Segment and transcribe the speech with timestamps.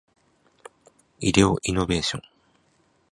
[1.19, 2.23] 医療イノベーション